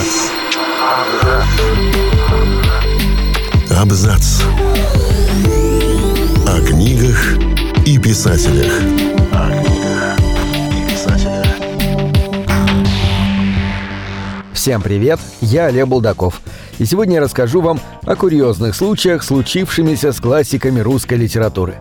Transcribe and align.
Абзац. 0.00 0.30
Абзац. 3.70 4.42
О 6.46 6.60
книгах 6.66 7.34
и 7.84 7.98
писателях. 7.98 8.72
Всем 14.54 14.80
привет, 14.80 15.20
я 15.42 15.66
Олег 15.66 15.86
Булдаков. 15.86 16.40
И 16.78 16.86
сегодня 16.86 17.16
я 17.16 17.20
расскажу 17.20 17.60
вам 17.60 17.78
о 18.02 18.16
курьезных 18.16 18.74
случаях, 18.74 19.22
случившимися 19.22 20.12
с 20.12 20.20
классиками 20.20 20.80
русской 20.80 21.18
литературы. 21.18 21.76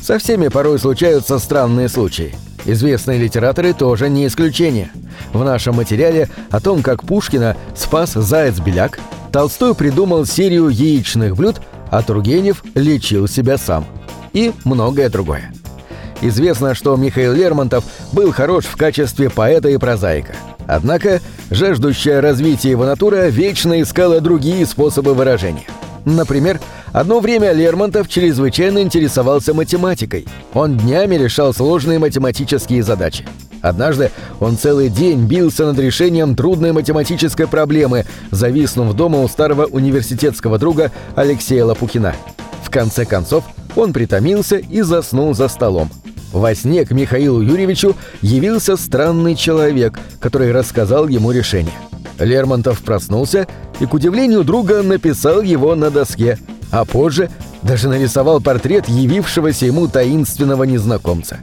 Со 0.00 0.18
всеми 0.18 0.48
порой 0.48 0.78
случаются 0.78 1.38
странные 1.38 1.90
случаи. 1.90 2.34
Известные 2.64 3.18
литераторы 3.18 3.72
тоже 3.72 4.08
не 4.08 4.26
исключение. 4.26 4.90
В 5.32 5.44
нашем 5.44 5.76
материале 5.76 6.28
о 6.50 6.60
том, 6.60 6.82
как 6.82 7.02
Пушкина 7.02 7.56
спас 7.74 8.12
заяц-беляк, 8.12 9.00
Толстой 9.32 9.74
придумал 9.74 10.26
серию 10.26 10.68
яичных 10.68 11.36
блюд, 11.36 11.60
а 11.90 12.02
Тургенев 12.02 12.62
лечил 12.74 13.26
себя 13.26 13.58
сам. 13.58 13.86
И 14.32 14.52
многое 14.64 15.08
другое. 15.08 15.52
Известно, 16.20 16.74
что 16.74 16.96
Михаил 16.96 17.32
Лермонтов 17.32 17.84
был 18.12 18.32
хорош 18.32 18.64
в 18.64 18.76
качестве 18.76 19.28
поэта 19.28 19.68
и 19.68 19.76
прозаика. 19.76 20.34
Однако 20.68 21.20
жаждущая 21.50 22.20
развития 22.20 22.70
его 22.70 22.84
натура 22.84 23.28
вечно 23.28 23.82
искала 23.82 24.20
другие 24.20 24.64
способы 24.66 25.14
выражения. 25.14 25.66
Например, 26.04 26.60
одно 26.92 27.20
время 27.20 27.52
Лермонтов 27.52 28.08
чрезвычайно 28.08 28.82
интересовался 28.82 29.54
математикой. 29.54 30.26
Он 30.52 30.76
днями 30.76 31.14
решал 31.16 31.54
сложные 31.54 31.98
математические 31.98 32.82
задачи. 32.82 33.26
Однажды 33.60 34.10
он 34.40 34.58
целый 34.58 34.88
день 34.88 35.26
бился 35.26 35.64
над 35.64 35.78
решением 35.78 36.34
трудной 36.34 36.72
математической 36.72 37.46
проблемы, 37.46 38.04
зависнув 38.32 38.94
дома 38.94 39.20
у 39.20 39.28
старого 39.28 39.66
университетского 39.66 40.58
друга 40.58 40.90
Алексея 41.14 41.64
Лопухина. 41.64 42.14
В 42.64 42.70
конце 42.70 43.04
концов, 43.04 43.44
он 43.76 43.92
притомился 43.92 44.56
и 44.56 44.82
заснул 44.82 45.32
за 45.34 45.46
столом. 45.46 45.90
Во 46.32 46.54
сне 46.54 46.84
к 46.84 46.90
Михаилу 46.90 47.40
Юрьевичу 47.40 47.94
явился 48.20 48.76
странный 48.76 49.36
человек, 49.36 49.98
который 50.18 50.50
рассказал 50.50 51.06
ему 51.06 51.30
решение. 51.30 51.74
Лермонтов 52.24 52.80
проснулся 52.80 53.46
и, 53.80 53.86
к 53.86 53.94
удивлению 53.94 54.44
друга, 54.44 54.82
написал 54.82 55.42
его 55.42 55.74
на 55.74 55.90
доске, 55.90 56.38
а 56.70 56.84
позже 56.84 57.30
даже 57.62 57.88
нарисовал 57.88 58.40
портрет 58.40 58.88
явившегося 58.88 59.66
ему 59.66 59.88
таинственного 59.88 60.64
незнакомца. 60.64 61.38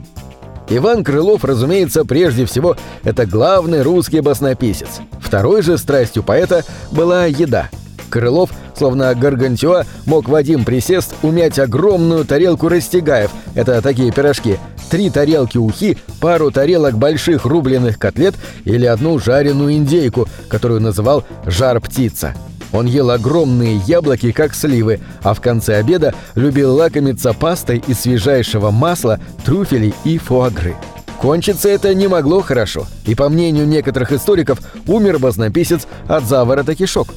Иван 0.68 1.02
Крылов, 1.02 1.44
разумеется, 1.44 2.04
прежде 2.04 2.46
всего, 2.46 2.76
это 3.02 3.26
главный 3.26 3.82
русский 3.82 4.20
баснописец. 4.20 5.00
Второй 5.20 5.62
же 5.62 5.76
страстью 5.78 6.22
поэта 6.22 6.64
была 6.92 7.26
еда. 7.26 7.70
Крылов, 8.08 8.50
словно 8.80 9.14
гаргантюа, 9.14 9.84
мог 10.06 10.26
в 10.26 10.34
один 10.34 10.64
присест 10.64 11.14
умять 11.22 11.58
огромную 11.58 12.24
тарелку 12.24 12.66
растягаев, 12.68 13.30
это 13.54 13.82
такие 13.82 14.10
пирожки, 14.10 14.56
три 14.90 15.10
тарелки 15.10 15.58
ухи, 15.58 15.98
пару 16.18 16.50
тарелок 16.50 16.96
больших 16.96 17.44
рубленых 17.44 17.98
котлет 17.98 18.36
или 18.64 18.86
одну 18.86 19.18
жареную 19.18 19.74
индейку, 19.74 20.28
которую 20.48 20.80
называл 20.80 21.24
«жар-птица». 21.44 22.34
Он 22.72 22.86
ел 22.86 23.10
огромные 23.10 23.76
яблоки, 23.86 24.32
как 24.32 24.54
сливы, 24.54 25.00
а 25.22 25.34
в 25.34 25.42
конце 25.42 25.76
обеда 25.76 26.14
любил 26.34 26.74
лакомиться 26.74 27.34
пастой 27.34 27.82
из 27.86 28.00
свежайшего 28.00 28.70
масла, 28.70 29.20
трюфелей 29.44 29.92
и 30.04 30.16
фуагры. 30.16 30.74
Кончиться 31.20 31.68
это 31.68 31.92
не 31.94 32.08
могло 32.08 32.40
хорошо, 32.40 32.86
и, 33.04 33.14
по 33.14 33.28
мнению 33.28 33.66
некоторых 33.66 34.10
историков, 34.10 34.58
умер 34.86 35.18
баснописец 35.18 35.86
от 36.08 36.24
заворота 36.24 36.74
кишок. 36.74 37.08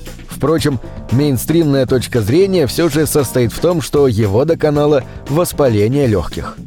Впрочем, 0.44 0.78
мейнстримная 1.14 1.86
точка 1.86 2.20
зрения 2.20 2.68
все 2.68 2.90
же 2.90 3.08
состоит 3.08 3.54
в 3.54 3.62
том, 3.62 3.82
что 3.82 4.10
его 4.10 4.44
доконало 4.44 5.06
воспаление 5.30 6.06
легких. 6.06 6.58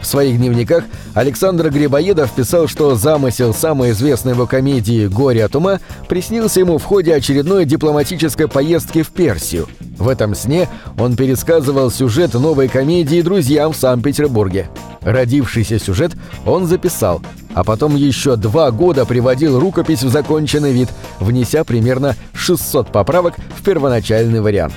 В 0.00 0.06
своих 0.08 0.38
дневниках 0.38 0.82
Александр 1.14 1.70
Грибоедов 1.70 2.32
писал, 2.32 2.66
что 2.66 2.96
замысел 2.96 3.54
самой 3.54 3.92
известной 3.92 4.32
его 4.32 4.48
комедии 4.48 5.06
«Горе 5.06 5.44
от 5.44 5.54
ума» 5.54 5.78
приснился 6.08 6.58
ему 6.58 6.78
в 6.78 6.84
ходе 6.84 7.14
очередной 7.14 7.64
дипломатической 7.64 8.48
поездки 8.48 9.02
в 9.02 9.10
Персию. 9.10 9.68
В 9.98 10.08
этом 10.08 10.34
сне 10.34 10.68
он 10.98 11.14
пересказывал 11.14 11.92
сюжет 11.92 12.34
новой 12.34 12.66
комедии 12.66 13.22
друзьям 13.22 13.72
в 13.72 13.76
Санкт-Петербурге. 13.76 14.68
Родившийся 15.04 15.78
сюжет 15.78 16.12
он 16.46 16.66
записал, 16.66 17.22
а 17.54 17.64
потом 17.64 17.96
еще 17.96 18.36
два 18.36 18.70
года 18.70 19.04
приводил 19.04 19.58
рукопись 19.58 20.02
в 20.02 20.08
законченный 20.08 20.72
вид, 20.72 20.88
внеся 21.18 21.64
примерно 21.64 22.16
600 22.34 22.92
поправок 22.92 23.34
в 23.58 23.64
первоначальный 23.64 24.40
вариант. 24.40 24.74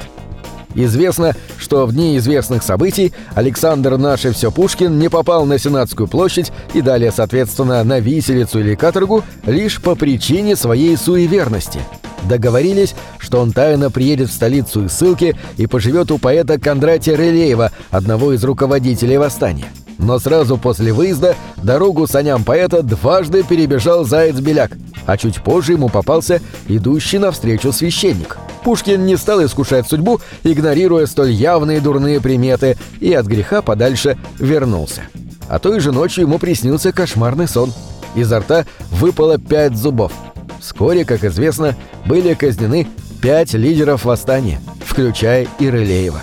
Известно, 0.76 1.34
что 1.58 1.86
в 1.86 1.94
дни 1.94 2.18
известных 2.18 2.62
событий 2.62 3.14
Александр 3.34 3.98
Наше 3.98 4.34
все 4.34 4.52
Пушкин 4.52 5.00
не 5.00 5.10
попал 5.10 5.46
на 5.46 5.58
Сенатскую 5.58 6.08
площадь 6.08 6.52
и 6.74 6.82
далее, 6.82 7.14
соответственно, 7.16 7.82
на 7.86 8.00
виселицу 8.00 8.60
или 8.60 8.76
каторгу 8.76 9.24
лишь 9.46 9.82
по 9.82 9.96
причине 9.96 10.58
своей 10.58 10.98
суеверности. 10.98 11.80
Договорились, 12.24 12.94
что 13.20 13.40
он 13.40 13.54
тайно 13.54 13.90
приедет 13.90 14.30
в 14.30 14.34
столицу 14.34 14.86
из 14.86 14.94
ссылки 14.94 15.38
и 15.58 15.66
поживет 15.66 16.12
у 16.12 16.18
поэта 16.18 16.60
Кондратия 16.60 17.16
Релеева, 17.16 17.72
одного 17.92 18.34
из 18.34 18.44
руководителей 18.44 19.18
восстания. 19.18 19.66
Но 19.98 20.20
сразу 20.20 20.58
после 20.58 20.94
выезда 20.94 21.36
дорогу 21.58 22.08
саням 22.08 22.44
поэта 22.44 22.84
дважды 22.84 23.44
перебежал 23.44 24.04
заяц-беляк, 24.04 24.72
а 25.06 25.18
чуть 25.18 25.42
позже 25.42 25.74
ему 25.74 25.90
попался 25.90 26.42
идущий 26.68 27.18
навстречу 27.18 27.72
священник. 27.72 28.38
Пушкин 28.64 29.06
не 29.06 29.16
стал 29.16 29.44
искушать 29.46 29.88
судьбу, 29.88 30.20
игнорируя 30.44 31.06
столь 31.06 31.32
явные 31.32 31.80
дурные 31.80 32.20
приметы, 32.20 32.78
и 33.00 33.14
от 33.14 33.26
греха 33.28 33.62
подальше 33.62 34.18
вернулся. 34.40 35.04
А 35.48 35.60
той 35.60 35.80
же 35.80 35.92
ночью 35.92 36.24
ему 36.24 36.40
приснился 36.40 36.92
кошмарный 36.92 37.48
сон. 37.48 37.72
Изо 38.16 38.40
рта 38.40 38.66
выпало 38.92 39.38
пять 39.38 39.78
зубов. 39.78 40.12
Вскоре, 40.60 41.06
как 41.06 41.24
известно, 41.24 41.76
были 42.06 42.34
казнены 42.34 42.88
пять 43.22 43.54
лидеров 43.54 44.06
восстания, 44.06 44.60
включая 44.84 45.48
и 45.60 45.70
Рылеева. 45.70 46.22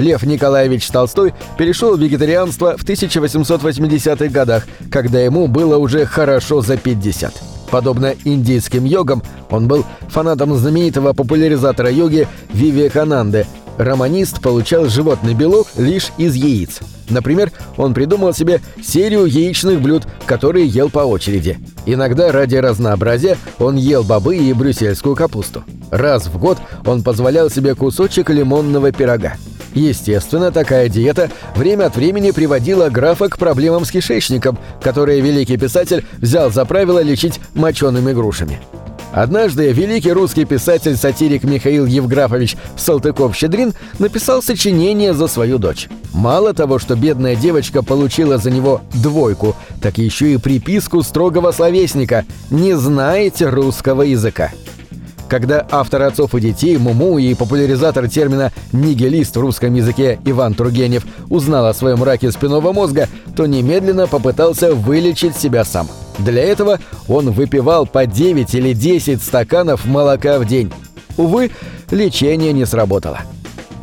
Лев 0.00 0.22
Николаевич 0.22 0.88
Толстой 0.88 1.34
перешел 1.58 1.96
в 1.96 2.00
вегетарианство 2.00 2.76
в 2.76 2.84
1880-х 2.84 4.28
годах, 4.28 4.66
когда 4.90 5.20
ему 5.20 5.46
было 5.46 5.76
уже 5.76 6.06
хорошо 6.06 6.62
за 6.62 6.76
50. 6.76 7.34
Подобно 7.70 8.14
индийским 8.24 8.84
йогам, 8.84 9.22
он 9.50 9.68
был 9.68 9.84
фанатом 10.08 10.56
знаменитого 10.56 11.12
популяризатора 11.12 11.90
йоги 11.90 12.26
Вивиакананды. 12.52 13.46
Романист 13.78 14.40
получал 14.42 14.86
животный 14.86 15.34
белок 15.34 15.68
лишь 15.76 16.10
из 16.18 16.34
яиц. 16.34 16.80
Например, 17.08 17.50
он 17.76 17.94
придумал 17.94 18.34
себе 18.34 18.60
серию 18.82 19.26
яичных 19.26 19.80
блюд, 19.80 20.04
которые 20.26 20.66
ел 20.66 20.90
по 20.90 21.00
очереди. 21.00 21.58
Иногда 21.86 22.32
ради 22.32 22.56
разнообразия 22.56 23.36
он 23.58 23.76
ел 23.76 24.02
бобы 24.02 24.36
и 24.36 24.52
брюссельскую 24.52 25.16
капусту. 25.16 25.64
Раз 25.90 26.26
в 26.26 26.38
год 26.38 26.58
он 26.84 27.02
позволял 27.02 27.50
себе 27.50 27.74
кусочек 27.74 28.30
лимонного 28.30 28.92
пирога. 28.92 29.34
Естественно, 29.74 30.50
такая 30.50 30.88
диета 30.88 31.30
время 31.54 31.86
от 31.86 31.96
времени 31.96 32.32
приводила 32.32 32.88
графа 32.88 33.28
к 33.28 33.38
проблемам 33.38 33.84
с 33.84 33.90
кишечником, 33.90 34.58
которые 34.82 35.20
великий 35.20 35.56
писатель 35.56 36.04
взял 36.18 36.50
за 36.50 36.64
правило 36.64 37.00
лечить 37.00 37.40
мочеными 37.54 38.12
грушами. 38.12 38.60
Однажды 39.12 39.72
великий 39.72 40.12
русский 40.12 40.44
писатель-сатирик 40.44 41.42
Михаил 41.42 41.84
Евграфович 41.84 42.56
Салтыков-Щедрин 42.76 43.74
написал 43.98 44.40
сочинение 44.40 45.14
за 45.14 45.26
свою 45.26 45.58
дочь. 45.58 45.88
Мало 46.12 46.54
того, 46.54 46.78
что 46.78 46.94
бедная 46.94 47.34
девочка 47.34 47.82
получила 47.82 48.38
за 48.38 48.50
него 48.50 48.82
двойку, 48.94 49.56
так 49.82 49.98
еще 49.98 50.34
и 50.34 50.36
приписку 50.36 51.02
строгого 51.02 51.50
словесника 51.50 52.24
«Не 52.50 52.74
знаете 52.74 53.48
русского 53.48 54.02
языка». 54.02 54.52
Когда 55.30 55.64
автор 55.70 56.02
«Отцов 56.02 56.34
и 56.34 56.40
детей» 56.40 56.76
Муму 56.76 57.16
и 57.18 57.34
популяризатор 57.34 58.08
термина 58.08 58.50
«нигилист» 58.72 59.36
в 59.36 59.40
русском 59.40 59.72
языке 59.72 60.18
Иван 60.24 60.54
Тургенев 60.54 61.06
узнал 61.28 61.66
о 61.66 61.74
своем 61.74 62.02
раке 62.02 62.32
спинного 62.32 62.72
мозга, 62.72 63.08
то 63.36 63.46
немедленно 63.46 64.08
попытался 64.08 64.74
вылечить 64.74 65.36
себя 65.36 65.64
сам. 65.64 65.88
Для 66.18 66.42
этого 66.42 66.80
он 67.06 67.30
выпивал 67.30 67.86
по 67.86 68.06
9 68.06 68.52
или 68.56 68.72
10 68.72 69.22
стаканов 69.22 69.84
молока 69.84 70.40
в 70.40 70.46
день. 70.46 70.72
Увы, 71.16 71.52
лечение 71.92 72.52
не 72.52 72.66
сработало. 72.66 73.20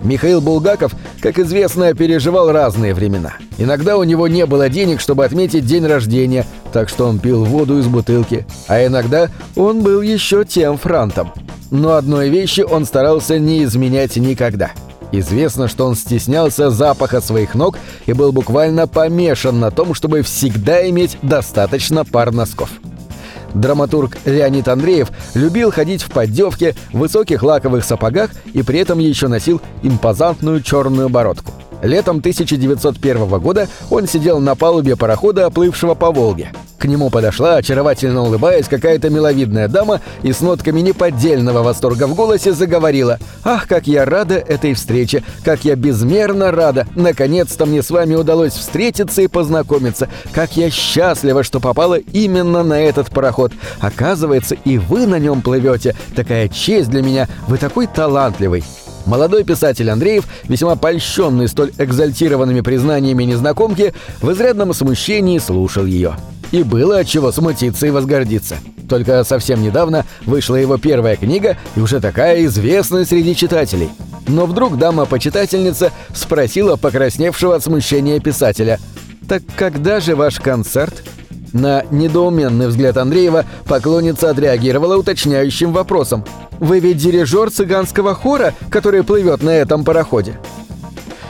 Михаил 0.03 0.41
Булгаков, 0.41 0.93
как 1.21 1.39
известно, 1.39 1.93
переживал 1.93 2.51
разные 2.51 2.93
времена. 2.93 3.33
Иногда 3.57 3.97
у 3.97 4.03
него 4.03 4.27
не 4.27 4.45
было 4.45 4.69
денег, 4.69 4.99
чтобы 4.99 5.23
отметить 5.23 5.65
день 5.65 5.85
рождения, 5.85 6.45
так 6.73 6.89
что 6.89 7.07
он 7.07 7.19
пил 7.19 7.43
воду 7.43 7.79
из 7.79 7.87
бутылки, 7.87 8.45
а 8.67 8.85
иногда 8.85 9.29
он 9.55 9.81
был 9.81 10.01
еще 10.01 10.45
тем 10.45 10.77
франтом. 10.77 11.31
Но 11.71 11.93
одной 11.93 12.29
вещи 12.29 12.61
он 12.61 12.85
старался 12.85 13.39
не 13.39 13.63
изменять 13.63 14.15
никогда. 14.17 14.71
Известно, 15.11 15.67
что 15.67 15.85
он 15.85 15.95
стеснялся 15.95 16.69
запаха 16.69 17.21
своих 17.21 17.55
ног 17.55 17.77
и 18.05 18.13
был 18.13 18.31
буквально 18.31 18.87
помешан 18.87 19.59
на 19.59 19.71
том, 19.71 19.93
чтобы 19.93 20.21
всегда 20.21 20.87
иметь 20.89 21.17
достаточно 21.21 22.03
пар 22.03 22.31
носков. 22.31 22.69
Драматург 23.53 24.17
Леонид 24.25 24.67
Андреев 24.67 25.09
любил 25.33 25.71
ходить 25.71 26.03
в 26.03 26.11
поддевке, 26.11 26.75
в 26.91 26.99
высоких 26.99 27.43
лаковых 27.43 27.83
сапогах 27.83 28.31
и 28.53 28.61
при 28.61 28.79
этом 28.79 28.99
еще 28.99 29.27
носил 29.27 29.61
импозантную 29.83 30.61
черную 30.61 31.09
бородку. 31.09 31.53
Летом 31.81 32.17
1901 32.17 33.27
года 33.39 33.67
он 33.89 34.07
сидел 34.07 34.39
на 34.39 34.55
палубе 34.55 34.95
парохода, 34.95 35.45
оплывшего 35.45 35.93
по 35.93 36.11
Волге. 36.11 36.51
К 36.77 36.85
нему 36.85 37.09
подошла, 37.09 37.55
очаровательно 37.55 38.21
улыбаясь, 38.21 38.67
какая-то 38.67 39.09
миловидная 39.09 39.67
дама 39.67 40.01
и 40.21 40.31
с 40.31 40.41
нотками 40.41 40.81
неподдельного 40.81 41.63
восторга 41.63 42.05
в 42.05 42.13
голосе 42.13 42.53
заговорила 42.53 43.17
«Ах, 43.43 43.67
как 43.67 43.87
я 43.87 44.05
рада 44.05 44.35
этой 44.35 44.75
встрече! 44.75 45.23
Как 45.43 45.65
я 45.65 45.75
безмерно 45.75 46.51
рада! 46.51 46.87
Наконец-то 46.95 47.65
мне 47.65 47.81
с 47.81 47.89
вами 47.89 48.13
удалось 48.13 48.53
встретиться 48.53 49.23
и 49.23 49.27
познакомиться! 49.27 50.07
Как 50.31 50.55
я 50.55 50.69
счастлива, 50.69 51.43
что 51.43 51.59
попала 51.59 51.95
именно 51.95 52.63
на 52.63 52.79
этот 52.79 53.09
пароход! 53.09 53.53
Оказывается, 53.79 54.55
и 54.63 54.77
вы 54.77 55.07
на 55.07 55.17
нем 55.17 55.41
плывете! 55.41 55.95
Такая 56.15 56.47
честь 56.47 56.89
для 56.89 57.01
меня! 57.01 57.27
Вы 57.47 57.57
такой 57.57 57.87
талантливый!» 57.87 58.63
Молодой 59.07 59.45
писатель 59.45 59.89
Андреев, 59.89 60.25
весьма 60.49 60.75
польщенный 60.75 61.47
столь 61.47 61.71
экзальтированными 61.77 62.59
признаниями 62.59 63.23
незнакомки, 63.23 63.93
в 64.21 64.29
изрядном 64.33 64.73
смущении 64.73 65.39
слушал 65.39 65.85
ее. 65.85 66.17
И 66.51 66.61
было 66.61 66.99
от 66.99 67.07
чего 67.07 67.31
смутиться 67.31 67.87
и 67.87 67.89
возгордиться. 67.89 68.57
Только 68.89 69.23
совсем 69.23 69.61
недавно 69.61 70.05
вышла 70.25 70.55
его 70.55 70.77
первая 70.77 71.15
книга 71.15 71.57
и 71.77 71.79
уже 71.79 72.01
такая 72.01 72.45
известная 72.45 73.05
среди 73.05 73.33
читателей. 73.33 73.89
Но 74.27 74.45
вдруг 74.45 74.77
дама-почитательница 74.77 75.93
спросила 76.13 76.75
покрасневшего 76.75 77.55
от 77.55 77.63
смущения 77.63 78.19
писателя 78.19 78.77
«Так 79.27 79.41
когда 79.55 80.01
же 80.01 80.17
ваш 80.17 80.39
концерт?» 80.41 81.01
На 81.53 81.83
недоуменный 81.91 82.67
взгляд 82.67 82.97
Андреева 82.97 83.45
поклонница 83.67 84.29
отреагировала 84.31 84.97
уточняющим 84.97 85.71
вопросом– 85.71 86.25
вы 86.59 86.79
ведь 86.79 86.97
дирижер 86.97 87.51
цыганского 87.51 88.13
хора, 88.13 88.53
который 88.69 89.03
плывет 89.03 89.43
на 89.43 89.51
этом 89.51 89.83
пароходе?» 89.83 90.37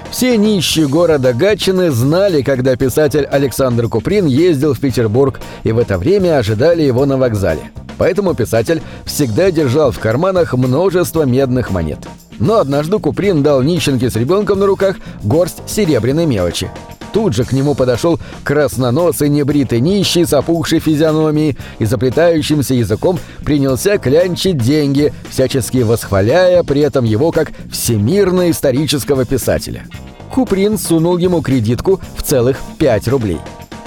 Все 0.10 0.38
нищие 0.38 0.88
города 0.88 1.34
Гатчины 1.34 1.92
знали, 1.92 2.42
когда 2.42 2.76
писатель 2.76 3.26
Александр 3.26 3.88
Куприн 3.88 4.26
ездил 4.26 4.74
в 4.74 4.80
Петербург 4.80 5.40
и 5.64 5.72
в 5.72 5.78
это 5.78 5.98
время 5.98 6.38
ожидали 6.38 6.82
его 6.82 7.06
на 7.06 7.18
вокзале. 7.18 7.72
Поэтому 7.98 8.34
писатель 8.34 8.82
всегда 9.06 9.52
держал 9.52 9.92
в 9.92 10.00
карманах 10.00 10.54
множество 10.54 11.24
медных 11.24 11.72
монет. 11.72 12.00
Но 12.40 12.60
однажды 12.60 13.00
Куприн 13.00 13.44
дал 13.44 13.62
нищенке 13.62 14.10
с 14.10 14.16
ребенком 14.16 14.60
на 14.60 14.66
руках 14.66 14.98
горсть 15.24 15.62
серебряной 15.68 16.26
мелочи. 16.26 16.70
Тут 17.14 17.34
же 17.34 17.46
к 17.46 17.52
нему 17.52 17.74
подошел 17.74 18.20
красноносый 18.44 19.30
небритый 19.30 19.80
нищий 19.80 20.26
с 20.26 20.34
опухшей 20.34 20.80
физиономией 20.80 21.58
и 21.80 21.86
заплетающимся 21.86 22.74
языком 22.74 23.20
принялся 23.44 23.98
клянчить 23.98 24.58
деньги, 24.58 25.14
всячески 25.30 25.80
восхваляя 25.80 26.64
при 26.64 26.82
этом 26.82 27.06
его 27.06 27.32
как 27.32 27.52
всемирно-исторического 27.72 29.26
писателя. 29.26 29.86
Куприн 30.32 30.78
сунул 30.78 31.18
ему 31.18 31.42
кредитку 31.42 32.00
в 32.16 32.24
целых 32.24 32.58
5 32.78 33.08
рублей. 33.08 33.40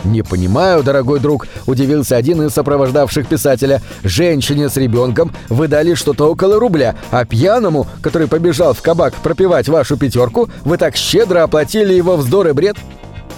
«Не 0.05 0.23
понимаю, 0.23 0.83
дорогой 0.83 1.21
друг»,— 1.21 1.47
удивился 1.67 2.17
один 2.17 2.43
из 2.43 2.53
сопровождавших 2.53 3.29
писателя. 3.29 3.83
«Женщине 4.03 4.71
с 4.71 4.77
ребенком 4.77 5.33
вы 5.49 5.69
дали 5.69 5.95
что-то 5.95 6.31
около 6.31 6.59
рубля, 6.59 6.97
а 7.11 7.27
пьяному, 7.27 7.87
который 8.01 8.27
побежал 8.27 8.73
в 8.73 8.81
кабак 8.81 9.15
пропивать 9.17 9.69
вашу 9.69 9.99
пятерку, 9.99 10.49
вы 10.65 10.79
так 10.79 10.97
щедро 10.97 11.43
оплатили 11.43 11.93
его 11.93 12.17
вздор 12.17 12.49
и 12.49 12.53
бред?» 12.53 12.77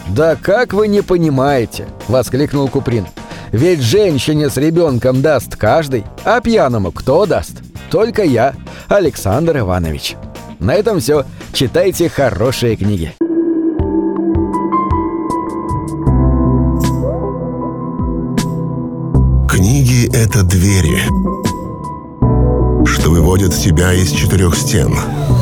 «Да 0.08 0.36
как 0.36 0.72
вы 0.72 0.88
не 0.88 1.02
понимаете?»— 1.02 1.86
воскликнул 2.08 2.68
Куприн. 2.68 3.06
«Ведь 3.52 3.80
женщине 3.80 4.50
с 4.50 4.56
ребенком 4.56 5.22
даст 5.22 5.56
каждый, 5.56 6.04
а 6.24 6.40
пьяному 6.40 6.92
кто 6.92 7.26
даст? 7.26 7.62
Только 7.90 8.24
я, 8.24 8.54
Александр 8.88 9.58
Иванович». 9.58 10.16
На 10.62 10.74
этом 10.74 11.00
все. 11.00 11.24
Читайте 11.52 12.08
хорошие 12.08 12.76
книги. 12.76 13.12
Книги— 19.48 20.08
это 20.14 20.44
двери, 20.44 21.02
что 22.86 23.10
выводят 23.10 23.54
тебя 23.54 23.92
из 23.92 24.12
четырех 24.12 24.54
стен— 24.54 24.94